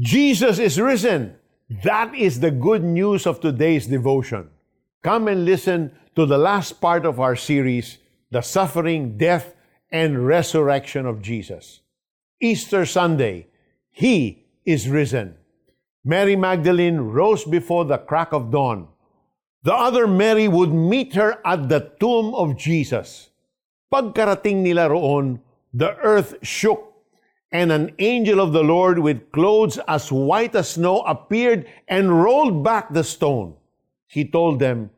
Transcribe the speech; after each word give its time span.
Jesus 0.00 0.58
is 0.58 0.80
risen. 0.80 1.36
That 1.84 2.14
is 2.14 2.40
the 2.40 2.50
good 2.50 2.82
news 2.82 3.26
of 3.26 3.40
today's 3.40 3.86
devotion. 3.86 4.48
Come 5.02 5.28
and 5.28 5.44
listen 5.44 5.92
to 6.16 6.24
the 6.24 6.38
last 6.38 6.80
part 6.80 7.04
of 7.04 7.20
our 7.20 7.36
series, 7.36 7.98
The 8.30 8.40
Suffering, 8.40 9.18
Death, 9.18 9.54
and 9.92 10.26
Resurrection 10.26 11.04
of 11.04 11.20
Jesus. 11.20 11.80
Easter 12.40 12.86
Sunday, 12.86 13.48
He 13.90 14.46
is 14.64 14.88
risen. 14.88 15.36
Mary 16.02 16.34
Magdalene 16.34 16.98
rose 16.98 17.44
before 17.44 17.84
the 17.84 17.98
crack 17.98 18.32
of 18.32 18.50
dawn. 18.50 18.88
The 19.64 19.74
other 19.74 20.06
Mary 20.06 20.48
would 20.48 20.72
meet 20.72 21.14
her 21.14 21.38
at 21.44 21.68
the 21.68 21.92
tomb 22.00 22.34
of 22.34 22.56
Jesus. 22.56 23.28
Pagkarating 23.92 24.62
nila 24.62 24.88
roon, 24.88 25.42
the 25.74 25.94
earth 25.98 26.36
shook 26.40 26.89
and 27.52 27.72
an 27.72 27.92
angel 27.98 28.40
of 28.40 28.52
the 28.52 28.62
Lord 28.62 28.98
with 28.98 29.32
clothes 29.32 29.78
as 29.88 30.12
white 30.12 30.54
as 30.54 30.70
snow 30.70 31.00
appeared 31.02 31.66
and 31.88 32.22
rolled 32.22 32.62
back 32.62 32.92
the 32.92 33.04
stone. 33.04 33.54
He 34.06 34.24
told 34.24 34.60
them, 34.60 34.90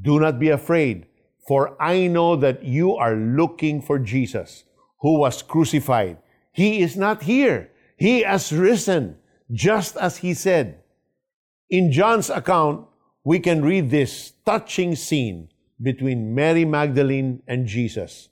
Do 0.00 0.18
not 0.18 0.38
be 0.38 0.48
afraid, 0.48 1.06
for 1.46 1.80
I 1.80 2.06
know 2.06 2.36
that 2.36 2.64
you 2.64 2.96
are 2.96 3.14
looking 3.14 3.82
for 3.82 3.98
Jesus, 3.98 4.64
who 5.00 5.18
was 5.18 5.42
crucified. 5.42 6.18
He 6.52 6.80
is 6.80 6.96
not 6.96 7.22
here. 7.22 7.70
He 7.96 8.22
has 8.22 8.52
risen, 8.52 9.16
just 9.52 9.96
as 9.96 10.18
he 10.18 10.32
said. 10.34 10.82
In 11.68 11.92
John's 11.92 12.30
account, 12.30 12.86
we 13.24 13.38
can 13.38 13.62
read 13.62 13.90
this 13.90 14.32
touching 14.46 14.96
scene 14.96 15.50
between 15.80 16.34
Mary 16.34 16.64
Magdalene 16.64 17.42
and 17.46 17.66
Jesus. 17.66 18.28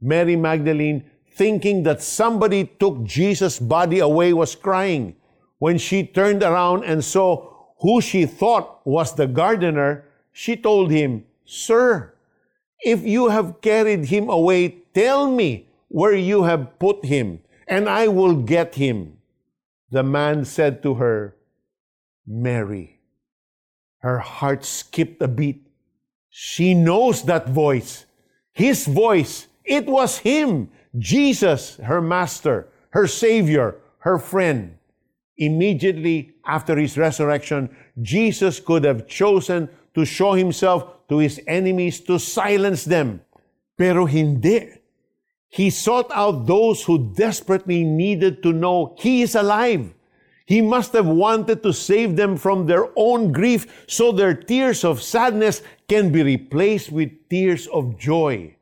Mary 0.00 0.36
Magdalene 0.36 1.04
thinking 1.36 1.82
that 1.84 2.02
somebody 2.02 2.64
took 2.64 3.04
Jesus' 3.04 3.58
body 3.58 3.98
away, 3.98 4.32
was 4.32 4.54
crying. 4.54 5.16
When 5.58 5.78
she 5.78 6.06
turned 6.06 6.42
around 6.42 6.84
and 6.84 7.04
saw 7.04 7.50
who 7.78 8.00
she 8.00 8.26
thought 8.26 8.86
was 8.86 9.14
the 9.14 9.26
gardener, 9.26 10.04
she 10.32 10.56
told 10.56 10.90
him, 10.90 11.24
Sir, 11.44 12.14
if 12.80 13.02
you 13.02 13.28
have 13.28 13.60
carried 13.60 14.06
him 14.06 14.28
away, 14.28 14.82
tell 14.94 15.30
me 15.30 15.68
where 15.88 16.14
you 16.14 16.44
have 16.44 16.78
put 16.78 17.04
him, 17.04 17.40
and 17.66 17.88
I 17.88 18.08
will 18.08 18.34
get 18.36 18.74
him. 18.74 19.18
The 19.90 20.02
man 20.02 20.44
said 20.44 20.82
to 20.82 20.94
her, 20.94 21.36
Mary. 22.26 23.00
Her 23.98 24.18
heart 24.18 24.64
skipped 24.64 25.22
a 25.22 25.28
beat. 25.28 25.66
She 26.28 26.74
knows 26.74 27.22
that 27.24 27.48
voice. 27.48 28.04
His 28.52 28.86
voice. 28.86 29.46
It 29.64 29.86
was 29.86 30.18
him. 30.18 30.70
Jesus, 30.98 31.76
her 31.76 32.00
master, 32.00 32.68
her 32.90 33.06
savior, 33.06 33.76
her 33.98 34.18
friend. 34.18 34.78
Immediately 35.36 36.32
after 36.46 36.76
his 36.76 36.96
resurrection, 36.96 37.74
Jesus 38.00 38.60
could 38.60 38.84
have 38.84 39.08
chosen 39.08 39.68
to 39.94 40.04
show 40.04 40.34
himself 40.34 41.08
to 41.08 41.18
his 41.18 41.40
enemies 41.46 42.00
to 42.00 42.18
silence 42.18 42.84
them. 42.84 43.20
Pero 43.76 44.06
hindi. 44.06 44.68
He 45.48 45.70
sought 45.70 46.10
out 46.12 46.46
those 46.46 46.82
who 46.82 47.14
desperately 47.14 47.84
needed 47.84 48.42
to 48.42 48.52
know 48.52 48.94
he 48.98 49.22
is 49.22 49.34
alive. 49.34 49.94
He 50.46 50.60
must 50.60 50.92
have 50.92 51.06
wanted 51.06 51.62
to 51.62 51.72
save 51.72 52.16
them 52.16 52.36
from 52.36 52.66
their 52.66 52.90
own 52.96 53.32
grief 53.32 53.84
so 53.86 54.12
their 54.12 54.34
tears 54.34 54.84
of 54.84 55.02
sadness 55.02 55.62
can 55.88 56.12
be 56.12 56.22
replaced 56.22 56.92
with 56.92 57.28
tears 57.30 57.66
of 57.68 57.98
joy. 57.98 58.54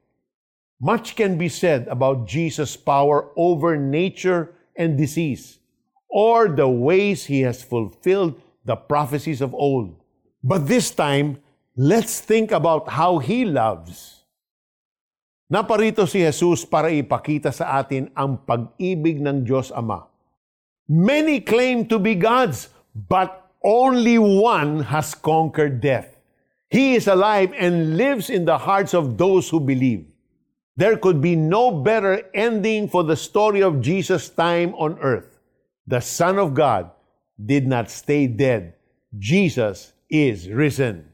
Much 0.82 1.14
can 1.14 1.38
be 1.38 1.46
said 1.46 1.86
about 1.86 2.26
Jesus' 2.26 2.74
power 2.74 3.30
over 3.38 3.78
nature 3.78 4.50
and 4.74 4.98
disease, 4.98 5.62
or 6.10 6.50
the 6.50 6.66
ways 6.66 7.30
he 7.30 7.46
has 7.46 7.62
fulfilled 7.62 8.34
the 8.66 8.74
prophecies 8.74 9.38
of 9.38 9.54
old. 9.54 9.94
But 10.42 10.66
this 10.66 10.90
time, 10.90 11.38
let's 11.78 12.18
think 12.18 12.50
about 12.50 12.98
how 12.98 13.22
he 13.22 13.46
loves. 13.46 14.26
Naparito 15.46 16.02
si 16.08 16.18
Jesus 16.18 16.66
para 16.66 16.90
ipakita 16.90 17.54
sa 17.54 17.78
atin 17.78 18.10
ang 18.18 18.42
pag-ibig 18.42 19.22
ng 19.22 19.46
Diyos 19.46 19.70
Ama. 19.70 20.10
Many 20.90 21.46
claim 21.46 21.86
to 21.86 22.02
be 22.02 22.18
God's, 22.18 22.74
but 22.90 23.54
only 23.62 24.18
one 24.18 24.82
has 24.90 25.14
conquered 25.14 25.78
death. 25.78 26.18
He 26.66 26.98
is 26.98 27.06
alive 27.06 27.54
and 27.54 27.94
lives 27.94 28.34
in 28.34 28.50
the 28.50 28.58
hearts 28.58 28.98
of 28.98 29.14
those 29.14 29.46
who 29.46 29.62
believe. 29.62 30.11
There 30.76 30.96
could 30.96 31.20
be 31.20 31.36
no 31.36 31.70
better 31.70 32.22
ending 32.32 32.88
for 32.88 33.04
the 33.04 33.16
story 33.16 33.62
of 33.62 33.80
Jesus' 33.80 34.28
time 34.30 34.74
on 34.74 34.98
earth. 35.00 35.38
The 35.86 36.00
Son 36.00 36.38
of 36.38 36.54
God 36.54 36.90
did 37.44 37.66
not 37.66 37.90
stay 37.90 38.26
dead. 38.26 38.74
Jesus 39.18 39.92
is 40.08 40.48
risen. 40.48 41.12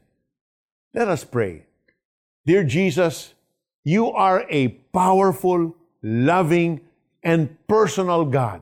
Let 0.93 1.07
us 1.07 1.23
pray. 1.23 1.65
Dear 2.45 2.63
Jesus, 2.63 3.33
you 3.83 4.11
are 4.11 4.45
a 4.49 4.69
powerful, 4.93 5.75
loving, 6.01 6.81
and 7.23 7.55
personal 7.67 8.25
God. 8.25 8.61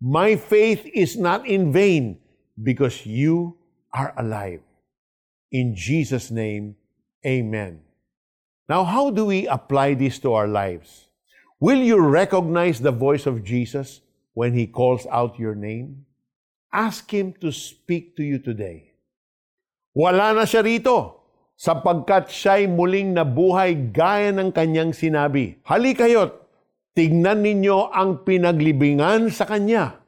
My 0.00 0.36
faith 0.36 0.86
is 0.94 1.16
not 1.16 1.46
in 1.46 1.72
vain 1.72 2.18
because 2.62 3.04
you 3.04 3.56
are 3.92 4.14
alive. 4.16 4.60
In 5.50 5.74
Jesus' 5.74 6.30
name, 6.30 6.76
amen. 7.26 7.80
Now, 8.70 8.86
how 8.86 9.10
do 9.10 9.26
we 9.26 9.50
apply 9.50 9.98
this 9.98 10.22
to 10.22 10.30
our 10.30 10.46
lives? 10.46 11.10
Will 11.58 11.82
you 11.82 11.98
recognize 11.98 12.78
the 12.78 12.94
voice 12.94 13.26
of 13.26 13.42
Jesus 13.42 13.98
when 14.30 14.54
He 14.54 14.70
calls 14.70 15.10
out 15.10 15.42
your 15.42 15.58
name? 15.58 16.06
Ask 16.70 17.10
Him 17.10 17.34
to 17.42 17.50
speak 17.50 18.14
to 18.14 18.22
you 18.22 18.38
today. 18.38 18.94
Wala 19.90 20.30
na 20.38 20.46
siya 20.46 20.62
rito, 20.62 21.18
sapagkat 21.58 22.30
siya'y 22.30 22.70
muling 22.70 23.10
nabuhay 23.10 23.74
gaya 23.90 24.30
ng 24.30 24.54
kanyang 24.54 24.94
sinabi. 24.94 25.58
Halikayo't, 25.66 26.38
tignan 26.94 27.42
ninyo 27.42 27.90
ang 27.90 28.22
pinaglibingan 28.22 29.34
sa 29.34 29.50
kanya. 29.50 29.98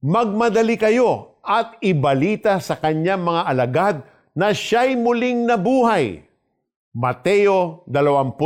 Magmadali 0.00 0.80
kayo 0.80 1.36
at 1.44 1.76
ibalita 1.84 2.64
sa 2.64 2.80
kanyang 2.80 3.28
mga 3.28 3.42
alagad 3.44 3.96
na 4.32 4.56
siya'y 4.56 4.96
muling 4.96 5.44
nabuhay. 5.44 6.29
Mateo 6.94 7.84
28, 7.92 8.36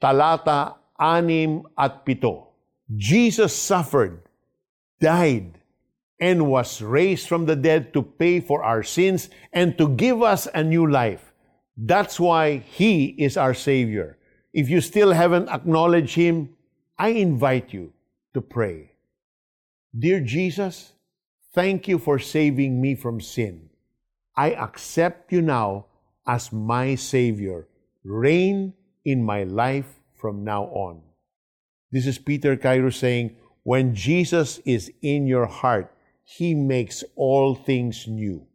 talata 0.00 0.76
6 0.98 1.66
at 1.76 2.02
7. 2.06 2.42
Jesus 2.96 3.54
suffered, 3.54 4.22
died, 5.00 5.58
and 6.20 6.46
was 6.46 6.80
raised 6.80 7.28
from 7.28 7.46
the 7.46 7.56
dead 7.56 7.92
to 7.92 8.02
pay 8.02 8.40
for 8.40 8.62
our 8.62 8.82
sins 8.82 9.30
and 9.52 9.76
to 9.78 9.88
give 9.88 10.22
us 10.22 10.46
a 10.54 10.62
new 10.62 10.88
life. 10.88 11.32
That's 11.76 12.20
why 12.20 12.58
He 12.58 13.06
is 13.18 13.36
our 13.36 13.54
Savior. 13.54 14.16
If 14.52 14.70
you 14.70 14.80
still 14.80 15.12
haven't 15.12 15.48
acknowledged 15.48 16.14
Him, 16.14 16.50
I 16.96 17.08
invite 17.08 17.72
you 17.72 17.92
to 18.34 18.40
pray. 18.40 18.92
Dear 19.96 20.20
Jesus, 20.20 20.92
thank 21.52 21.88
you 21.88 21.98
for 21.98 22.18
saving 22.20 22.80
me 22.80 22.94
from 22.94 23.20
sin. 23.20 23.70
I 24.36 24.52
accept 24.52 25.32
you 25.32 25.42
now 25.42 25.86
as 26.26 26.52
my 26.52 26.94
Savior. 26.94 27.68
Reign 28.04 28.74
in 29.04 29.22
my 29.22 29.44
life 29.44 30.00
from 30.14 30.44
now 30.44 30.64
on. 30.64 31.02
This 31.90 32.06
is 32.06 32.18
Peter 32.18 32.56
Cairo 32.56 32.90
saying, 32.90 33.36
when 33.62 33.94
Jesus 33.94 34.58
is 34.64 34.92
in 35.00 35.26
your 35.26 35.46
heart, 35.46 35.94
He 36.24 36.54
makes 36.54 37.04
all 37.16 37.54
things 37.54 38.06
new. 38.06 38.46